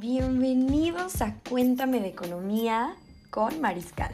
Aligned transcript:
Bienvenidos 0.00 1.20
a 1.20 1.34
Cuéntame 1.46 2.00
de 2.00 2.08
Economía 2.08 2.96
con 3.28 3.60
Mariscal, 3.60 4.12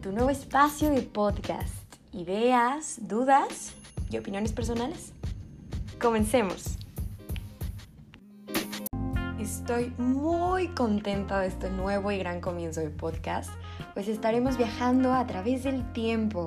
tu 0.00 0.12
nuevo 0.12 0.30
espacio 0.30 0.88
de 0.90 1.02
podcast, 1.02 1.74
ideas, 2.12 3.00
dudas 3.00 3.74
y 4.08 4.18
opiniones 4.18 4.52
personales. 4.52 5.12
Comencemos. 6.00 6.78
Estoy 9.40 9.92
muy 9.98 10.68
contenta 10.68 11.40
de 11.40 11.48
este 11.48 11.70
nuevo 11.70 12.12
y 12.12 12.18
gran 12.18 12.40
comienzo 12.40 12.80
de 12.80 12.90
podcast, 12.90 13.50
pues 13.94 14.06
estaremos 14.06 14.56
viajando 14.56 15.12
a 15.12 15.26
través 15.26 15.64
del 15.64 15.92
tiempo, 15.92 16.46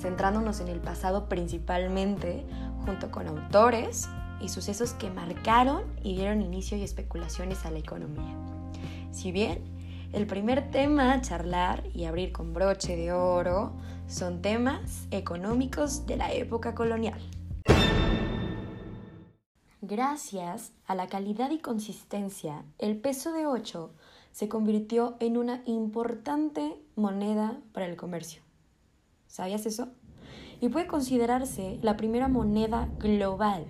centrándonos 0.00 0.60
en 0.60 0.68
el 0.68 0.78
pasado 0.78 1.28
principalmente, 1.28 2.46
junto 2.84 3.10
con 3.10 3.26
autores 3.26 4.08
y 4.40 4.48
sucesos 4.48 4.92
que 4.92 5.10
marcaron 5.10 5.82
y 6.02 6.16
dieron 6.16 6.42
inicio 6.42 6.76
y 6.76 6.82
especulaciones 6.82 7.64
a 7.64 7.70
la 7.70 7.78
economía. 7.78 8.34
Si 9.10 9.32
bien 9.32 9.62
el 10.12 10.26
primer 10.26 10.70
tema 10.70 11.12
a 11.12 11.20
charlar 11.20 11.84
y 11.94 12.04
abrir 12.04 12.32
con 12.32 12.54
broche 12.54 12.96
de 12.96 13.12
oro 13.12 13.72
son 14.06 14.40
temas 14.40 15.06
económicos 15.10 16.06
de 16.06 16.16
la 16.16 16.32
época 16.32 16.74
colonial. 16.74 17.20
Gracias 19.80 20.72
a 20.86 20.94
la 20.94 21.06
calidad 21.06 21.50
y 21.50 21.58
consistencia, 21.58 22.64
el 22.78 22.96
peso 22.98 23.32
de 23.32 23.46
8 23.46 23.92
se 24.32 24.48
convirtió 24.48 25.16
en 25.20 25.36
una 25.36 25.62
importante 25.66 26.76
moneda 26.96 27.58
para 27.72 27.86
el 27.86 27.96
comercio. 27.96 28.42
¿Sabías 29.26 29.66
eso? 29.66 29.88
Y 30.60 30.68
puede 30.70 30.86
considerarse 30.86 31.78
la 31.82 31.96
primera 31.96 32.28
moneda 32.28 32.88
global 32.98 33.66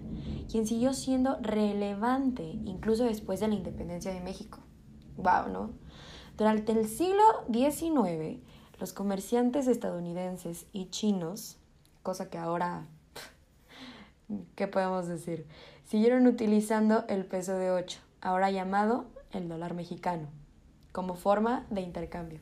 quien 0.50 0.66
siguió 0.66 0.94
siendo 0.94 1.38
relevante 1.40 2.42
incluso 2.42 3.04
después 3.04 3.40
de 3.40 3.48
la 3.48 3.54
independencia 3.54 4.12
de 4.12 4.20
México. 4.20 4.58
Wow, 5.16 5.48
¿no? 5.52 5.70
Durante 6.36 6.72
el 6.72 6.88
siglo 6.88 7.22
XIX, 7.52 8.40
los 8.78 8.92
comerciantes 8.92 9.66
estadounidenses 9.66 10.66
y 10.72 10.88
chinos, 10.90 11.58
cosa 12.02 12.30
que 12.30 12.38
ahora, 12.38 12.86
¿qué 14.54 14.68
podemos 14.68 15.08
decir? 15.08 15.46
Siguieron 15.84 16.26
utilizando 16.26 17.04
el 17.08 17.24
peso 17.24 17.56
de 17.56 17.70
8, 17.70 17.98
ahora 18.20 18.50
llamado 18.50 19.06
el 19.32 19.48
dólar 19.48 19.74
mexicano, 19.74 20.28
como 20.92 21.14
forma 21.14 21.66
de 21.70 21.80
intercambio. 21.80 22.40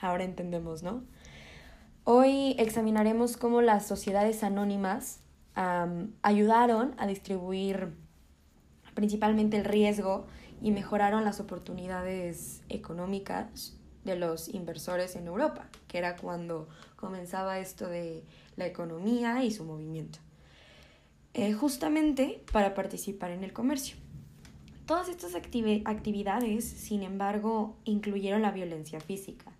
Ahora 0.00 0.24
entendemos, 0.24 0.82
¿no? 0.82 1.04
Hoy 2.02 2.56
examinaremos 2.58 3.36
cómo 3.36 3.62
las 3.62 3.86
sociedades 3.86 4.42
anónimas 4.42 5.20
ayudaron 5.54 6.94
a 6.98 7.06
distribuir 7.06 7.94
principalmente 8.94 9.56
el 9.56 9.64
riesgo 9.64 10.26
y 10.62 10.70
mejoraron 10.70 11.24
las 11.24 11.40
oportunidades 11.40 12.62
económicas 12.68 13.76
de 14.04 14.16
los 14.16 14.48
inversores 14.48 15.16
en 15.16 15.26
Europa, 15.26 15.68
que 15.88 15.98
era 15.98 16.16
cuando 16.16 16.68
comenzaba 16.96 17.58
esto 17.58 17.88
de 17.88 18.24
la 18.56 18.66
economía 18.66 19.44
y 19.44 19.50
su 19.50 19.64
movimiento, 19.64 20.18
eh, 21.32 21.52
justamente 21.52 22.42
para 22.52 22.74
participar 22.74 23.30
en 23.30 23.44
el 23.44 23.52
comercio. 23.52 23.96
Todas 24.86 25.08
estas 25.08 25.34
actividades, 25.34 26.64
sin 26.64 27.02
embargo, 27.02 27.76
incluyeron 27.84 28.42
la 28.42 28.50
violencia 28.50 29.00
física, 29.00 29.50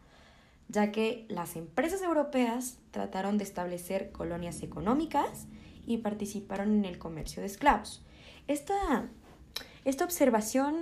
ya 0.68 0.92
que 0.92 1.24
las 1.28 1.56
empresas 1.56 2.02
europeas 2.02 2.78
trataron 2.90 3.38
de 3.38 3.44
establecer 3.44 4.12
colonias 4.12 4.62
económicas 4.62 5.46
y 5.86 5.98
participaron 5.98 6.72
en 6.72 6.84
el 6.84 6.98
comercio 6.98 7.40
de 7.40 7.46
esclavos. 7.46 8.04
Esta, 8.48 9.08
esta 9.84 10.04
observación 10.04 10.77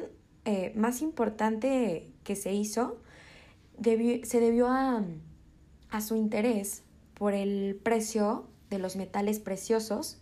eh, 0.45 0.73
más 0.77 1.03
importante 1.03 2.11
que 2.25 2.37
se 2.37 2.53
hizo 2.53 3.01
se 3.83 4.41
debió 4.41 4.69
a, 4.69 5.03
a 5.91 6.01
su 6.01 6.15
interés 6.15 6.85
por 7.15 7.35
el 7.35 7.81
precio 7.83 8.47
de 8.71 8.79
los 8.79 8.97
metales 8.97 9.39
preciosos, 9.39 10.19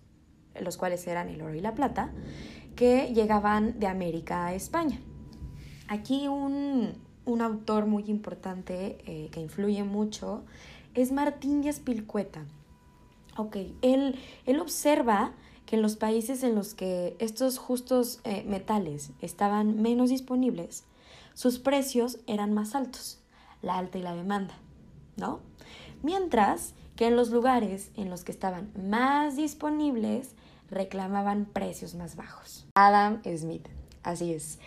los 0.61 0.77
cuales 0.77 1.07
eran 1.07 1.29
el 1.29 1.43
oro 1.43 1.55
y 1.55 1.61
la 1.61 1.75
plata, 1.75 2.13
que 2.77 3.13
llegaban 3.13 3.79
de 3.79 3.87
América 3.87 4.47
a 4.47 4.55
España. 4.55 5.01
Aquí 5.89 6.29
un, 6.29 6.93
un 7.25 7.41
autor 7.43 7.87
muy 7.87 8.05
importante 8.09 8.99
eh, 9.07 9.29
que 9.31 9.41
influye 9.41 9.85
mucho 9.85 10.45
es 10.95 11.13
Martín 11.13 11.63
Díaz 11.63 11.81
Pilcueta. 11.81 12.45
Ok, 13.41 13.57
él, 13.83 14.19
él 14.47 14.61
observa 14.61 15.33
que 15.67 15.77
en 15.77 15.83
los 15.83 15.97
países 15.97 16.43
en 16.43 16.55
los 16.55 16.75
que 16.75 17.17
estos 17.21 17.59
justos 17.59 18.21
eh, 18.25 18.45
metales 18.47 19.13
estaban 19.21 19.81
menos 19.81 20.11
disponibles, 20.11 20.85
sus 21.35 21.59
precios 21.59 22.19
eran 22.27 22.53
más 22.53 22.75
altos, 22.75 23.21
la 23.63 23.79
alta 23.79 23.99
y 23.99 24.03
la 24.03 24.15
demanda, 24.15 24.59
¿no? 25.17 25.41
Mientras 26.03 26.75
que 26.97 27.07
en 27.07 27.17
los 27.17 27.31
lugares 27.31 27.91
en 27.97 28.11
los 28.11 28.25
que 28.25 28.33
estaban 28.33 28.73
más 28.77 29.37
disponibles 29.37 30.35
reclamaban 30.71 31.47
precios 31.47 31.95
más 31.95 32.17
bajos. 32.17 32.67
Adam 32.75 33.23
Smith, 33.25 33.67
así 34.03 34.35
es. 34.35 34.59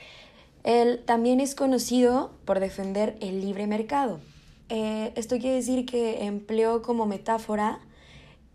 Él 0.63 1.03
también 1.05 1.39
es 1.41 1.53
conocido 1.53 2.31
por 2.45 2.59
defender 2.59 3.17
el 3.19 3.41
libre 3.41 3.67
mercado. 3.67 4.19
Eh, 4.69 5.11
esto 5.15 5.37
quiere 5.37 5.57
decir 5.57 5.85
que 5.85 6.25
empleó 6.25 6.81
como 6.81 7.05
metáfora 7.05 7.79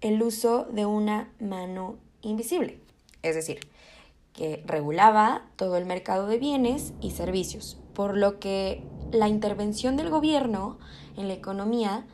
el 0.01 0.23
uso 0.23 0.65
de 0.71 0.87
una 0.87 1.33
mano 1.41 1.97
invisible, 2.23 2.81
es 3.23 3.35
decir, 3.35 3.61
que 4.33 4.63
regulaba 4.67 5.43
todo 5.57 5.77
el 5.77 5.87
mercado 5.87 6.27
de 6.27 6.39
bienes 6.39 6.93
y 7.01 7.11
servicios, 7.11 7.79
por 7.95 8.17
lo 8.17 8.39
que 8.39 8.85
la 9.11 9.29
intervención 9.29 9.97
del 9.97 10.11
gobierno 10.11 10.79
en 11.17 11.29
la 11.29 11.35
economía 11.35 12.07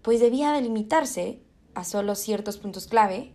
pues 0.00 0.20
debía 0.20 0.52
delimitarse 0.52 1.42
a 1.74 1.84
solo 1.84 2.14
ciertos 2.14 2.58
puntos 2.58 2.86
clave, 2.86 3.32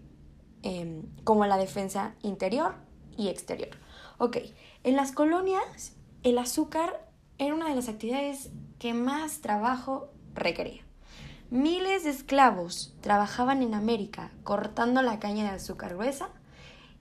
em, 0.64 1.04
como 1.24 1.46
la 1.46 1.58
defensa 1.58 2.16
interior 2.24 2.76
y 3.18 3.30
exterior. 3.30 3.70
Ok, 4.18 4.38
en 4.84 4.96
las 4.96 5.12
colonias 5.12 5.94
el 6.24 6.38
azúcar 6.40 7.08
era 7.38 7.54
una 7.54 7.70
de 7.70 7.76
las 7.76 7.88
actividades 7.88 8.50
que 8.80 8.94
más 8.94 9.42
trabajo 9.42 10.10
requería. 10.34 10.87
Miles 11.50 12.04
de 12.04 12.10
esclavos 12.10 12.94
trabajaban 13.00 13.64
en 13.64 13.74
América 13.74 14.32
cortando 14.44 15.02
la 15.02 15.18
caña 15.20 15.46
de 15.46 15.52
azúcar 15.52 15.94
gruesa 15.96 16.28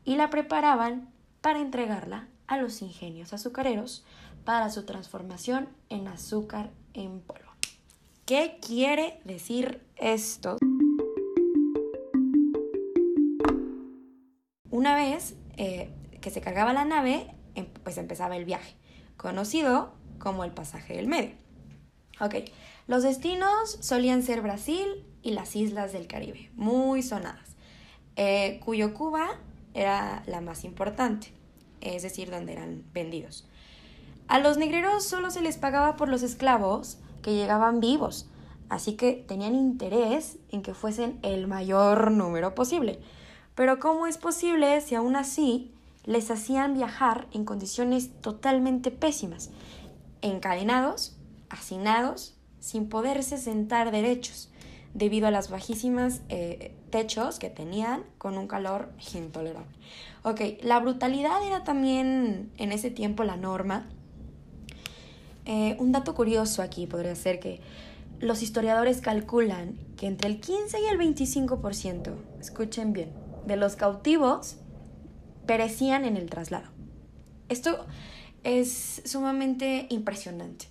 y 0.05 0.15
la 0.15 0.31
preparaban 0.31 1.11
para 1.41 1.61
entregarla 1.61 2.29
a 2.47 2.57
los 2.57 2.81
ingenios 2.81 3.33
azucareros 3.33 4.05
para 4.45 4.71
su 4.71 4.85
transformación 4.85 5.69
en 5.89 6.07
azúcar 6.07 6.71
en 6.95 7.21
polvo. 7.23 7.51
¿Qué 8.25 8.59
quiere 8.65 9.21
decir 9.25 9.83
esto? 9.97 10.59
Una 14.71 14.95
vez 14.95 15.35
eh, 15.57 15.91
que 16.21 16.31
se 16.31 16.41
cargaba 16.41 16.73
la 16.73 16.85
nave, 16.85 17.35
em, 17.57 17.67
pues 17.83 17.99
empezaba 17.99 18.37
el 18.37 18.45
viaje, 18.45 18.77
conocido 19.17 19.93
como 20.21 20.45
el 20.45 20.53
pasaje 20.53 20.95
del 20.95 21.09
medio. 21.09 21.46
Ok, 22.19 22.35
los 22.87 23.03
destinos 23.03 23.77
solían 23.81 24.23
ser 24.23 24.41
Brasil 24.41 25.05
y 25.23 25.33
las 25.33 25.55
islas 25.55 25.93
del 25.93 26.07
Caribe, 26.07 26.51
muy 26.55 27.03
sonadas, 27.03 27.57
eh, 28.17 28.59
cuyo 28.65 28.95
Cuba 28.95 29.29
era 29.75 30.23
la 30.27 30.41
más 30.41 30.65
importante, 30.65 31.31
es 31.83 32.03
decir, 32.03 32.31
donde 32.31 32.55
eran 32.55 32.85
vendidos. 32.95 33.47
A 34.29 34.39
los 34.39 34.57
negreros 34.57 35.05
solo 35.05 35.31
se 35.31 35.43
les 35.43 35.59
pagaba 35.59 35.97
por 35.97 36.09
los 36.09 36.23
esclavos 36.23 36.99
que 37.21 37.35
llegaban 37.35 37.81
vivos, 37.81 38.27
así 38.71 38.95
que 38.95 39.25
tenían 39.29 39.55
interés 39.55 40.39
en 40.51 40.63
que 40.63 40.73
fuesen 40.73 41.19
el 41.23 41.47
mayor 41.47 42.13
número 42.13 42.55
posible. 42.55 42.99
Pero 43.55 43.79
¿cómo 43.79 44.07
es 44.07 44.17
posible 44.17 44.81
si 44.81 44.95
aún 44.95 45.17
así 45.17 45.71
les 46.05 46.31
hacían 46.31 46.75
viajar 46.75 47.27
en 47.33 47.45
condiciones 47.45 48.11
totalmente 48.23 48.91
pésimas, 48.91 49.51
encadenados, 50.23 51.16
hacinados 51.51 52.37
sin 52.61 52.89
poderse 52.89 53.39
sentar 53.39 53.91
derechos 53.91 54.51
debido 54.95 55.27
a 55.27 55.31
las 55.31 55.51
bajísimas 55.51 56.23
eh, 56.29 56.75
techos 56.91 57.39
que 57.39 57.51
tenían 57.51 58.05
con 58.19 58.39
un 58.39 58.49
calor 58.49 58.91
intolerable. 59.15 59.77
Ok, 60.23 60.41
la 60.63 60.81
brutalidad 60.81 61.47
era 61.47 61.65
también 61.65 62.51
en 62.57 62.73
ese 62.73 62.91
tiempo 62.91 63.23
la 63.23 63.37
norma. 63.37 63.89
Eh, 65.45 65.77
un 65.79 65.93
dato 65.93 66.15
curioso 66.15 66.63
aquí 66.63 66.87
podría 66.87 67.15
ser 67.15 67.41
que 67.41 67.61
los 68.21 68.43
historiadores 68.43 69.03
calculan 69.03 69.79
que 69.97 70.07
entre 70.07 70.31
el 70.31 70.41
15 70.41 70.81
y 70.81 70.87
el 70.87 70.99
25%, 70.99 72.15
escuchen 72.41 72.93
bien, 72.95 73.11
de 73.47 73.57
los 73.57 73.77
cautivos 73.77 74.57
perecían 75.47 76.05
en 76.05 76.17
el 76.17 76.31
traslado. 76.31 76.69
Esto 77.49 77.85
es 78.43 79.03
sumamente 79.05 79.87
impresionante. 79.91 80.67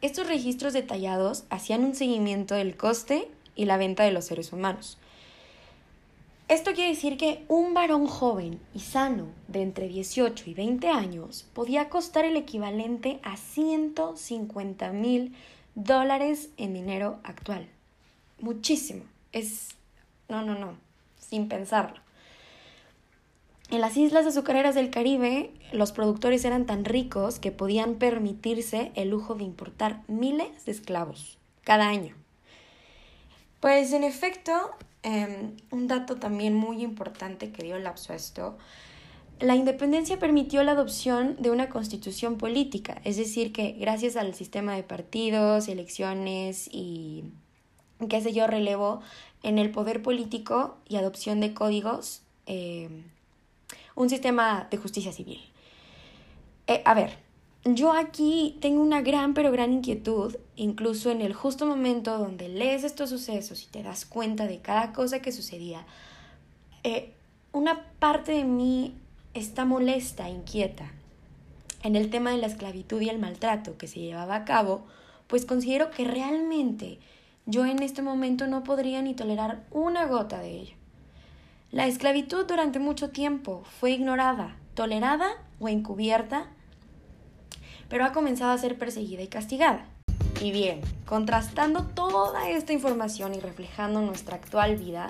Estos 0.00 0.28
registros 0.28 0.72
detallados 0.72 1.44
hacían 1.50 1.84
un 1.84 1.94
seguimiento 1.94 2.54
del 2.54 2.76
coste 2.76 3.28
y 3.56 3.64
la 3.64 3.76
venta 3.76 4.04
de 4.04 4.12
los 4.12 4.26
seres 4.26 4.52
humanos. 4.52 4.96
Esto 6.48 6.72
quiere 6.72 6.90
decir 6.90 7.18
que 7.18 7.44
un 7.48 7.74
varón 7.74 8.06
joven 8.06 8.60
y 8.74 8.80
sano 8.80 9.26
de 9.48 9.60
entre 9.60 9.88
18 9.88 10.48
y 10.48 10.54
20 10.54 10.88
años 10.88 11.44
podía 11.52 11.90
costar 11.90 12.24
el 12.24 12.36
equivalente 12.36 13.20
a 13.22 13.36
150 13.36 14.92
mil 14.92 15.34
dólares 15.74 16.48
en 16.56 16.72
dinero 16.72 17.18
actual. 17.22 17.66
Muchísimo. 18.40 19.02
Es... 19.32 19.76
No, 20.28 20.42
no, 20.42 20.54
no. 20.54 20.78
Sin 21.18 21.48
pensarlo. 21.48 22.00
En 23.70 23.80
las 23.80 23.96
islas 23.96 24.26
azucareras 24.26 24.74
del 24.74 24.90
Caribe, 24.90 25.52
los 25.72 25.92
productores 25.92 26.44
eran 26.44 26.66
tan 26.66 26.84
ricos 26.84 27.38
que 27.38 27.52
podían 27.52 27.96
permitirse 27.96 28.92
el 28.94 29.10
lujo 29.10 29.34
de 29.34 29.44
importar 29.44 30.02
miles 30.08 30.64
de 30.64 30.72
esclavos 30.72 31.38
cada 31.64 31.88
año. 31.88 32.14
Pues 33.60 33.92
en 33.92 34.04
efecto, 34.04 34.52
Em, 35.02 35.56
un 35.70 35.86
dato 35.86 36.16
también 36.16 36.54
muy 36.54 36.82
importante 36.82 37.52
que 37.52 37.62
dio 37.62 37.78
lapso 37.78 38.12
a 38.12 38.16
esto, 38.16 38.58
la 39.38 39.54
independencia 39.54 40.18
permitió 40.18 40.64
la 40.64 40.72
adopción 40.72 41.36
de 41.38 41.50
una 41.52 41.68
constitución 41.68 42.36
política, 42.36 43.00
es 43.04 43.16
decir, 43.16 43.52
que 43.52 43.72
gracias 43.72 44.16
al 44.16 44.34
sistema 44.34 44.74
de 44.74 44.82
partidos, 44.82 45.68
elecciones 45.68 46.68
y 46.72 47.24
qué 48.08 48.20
sé 48.20 48.32
yo, 48.32 48.48
relevo 48.48 49.00
en 49.44 49.58
el 49.58 49.70
poder 49.70 50.02
político 50.02 50.76
y 50.88 50.96
adopción 50.96 51.38
de 51.40 51.54
códigos, 51.54 52.22
em, 52.46 53.04
un 53.98 54.08
sistema 54.08 54.68
de 54.70 54.76
justicia 54.76 55.12
civil. 55.12 55.40
Eh, 56.68 56.82
a 56.84 56.94
ver, 56.94 57.18
yo 57.64 57.92
aquí 57.92 58.56
tengo 58.60 58.80
una 58.80 59.02
gran 59.02 59.34
pero 59.34 59.50
gran 59.50 59.72
inquietud, 59.72 60.36
incluso 60.54 61.10
en 61.10 61.20
el 61.20 61.34
justo 61.34 61.66
momento 61.66 62.16
donde 62.16 62.48
lees 62.48 62.84
estos 62.84 63.10
sucesos 63.10 63.64
y 63.64 63.66
te 63.66 63.82
das 63.82 64.06
cuenta 64.06 64.46
de 64.46 64.60
cada 64.60 64.92
cosa 64.92 65.20
que 65.20 65.32
sucedía. 65.32 65.84
Eh, 66.84 67.12
una 67.52 67.86
parte 67.98 68.30
de 68.30 68.44
mí 68.44 68.94
está 69.34 69.64
molesta, 69.64 70.28
inquieta, 70.30 70.92
en 71.82 71.96
el 71.96 72.08
tema 72.08 72.30
de 72.30 72.38
la 72.38 72.46
esclavitud 72.46 73.00
y 73.00 73.08
el 73.08 73.18
maltrato 73.18 73.76
que 73.78 73.88
se 73.88 73.98
llevaba 73.98 74.36
a 74.36 74.44
cabo, 74.44 74.86
pues 75.26 75.44
considero 75.44 75.90
que 75.90 76.04
realmente 76.04 77.00
yo 77.46 77.66
en 77.66 77.82
este 77.82 78.02
momento 78.02 78.46
no 78.46 78.62
podría 78.62 79.02
ni 79.02 79.14
tolerar 79.14 79.66
una 79.72 80.06
gota 80.06 80.38
de 80.38 80.50
ello. 80.52 80.77
La 81.70 81.86
esclavitud 81.86 82.46
durante 82.46 82.78
mucho 82.78 83.10
tiempo 83.10 83.62
fue 83.78 83.90
ignorada, 83.90 84.56
tolerada 84.74 85.28
o 85.60 85.68
encubierta 85.68 86.48
pero 87.88 88.04
ha 88.04 88.12
comenzado 88.12 88.52
a 88.52 88.58
ser 88.58 88.78
perseguida 88.78 89.22
y 89.22 89.28
castigada. 89.28 89.86
Y 90.40 90.52
bien, 90.52 90.80
contrastando 91.06 91.82
toda 91.82 92.50
esta 92.50 92.72
información 92.72 93.34
y 93.34 93.40
reflejando 93.40 94.00
nuestra 94.00 94.36
actual 94.36 94.76
vida, 94.76 95.08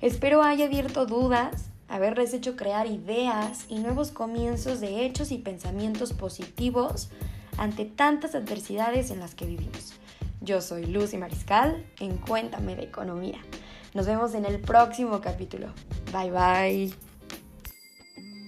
espero 0.00 0.42
haya 0.42 0.66
abierto 0.66 1.06
dudas, 1.06 1.70
haberles 1.88 2.34
hecho 2.34 2.56
crear 2.56 2.86
ideas 2.86 3.64
y 3.68 3.78
nuevos 3.78 4.10
comienzos 4.10 4.80
de 4.80 5.04
hechos 5.06 5.32
y 5.32 5.38
pensamientos 5.38 6.12
positivos 6.12 7.10
ante 7.56 7.84
tantas 7.84 8.34
adversidades 8.34 9.10
en 9.10 9.20
las 9.20 9.34
que 9.34 9.46
vivimos. 9.46 9.94
Yo 10.40 10.60
soy 10.60 10.86
Lucy 10.86 11.16
Mariscal 11.16 11.84
en 11.98 12.16
Cuéntame 12.16 12.76
de 12.76 12.84
Economía. 12.84 13.38
Nos 13.94 14.06
vemos 14.06 14.34
en 14.34 14.44
el 14.44 14.60
próximo 14.60 15.20
capítulo. 15.20 15.68
Bye 16.12 16.30
bye. 16.30 17.09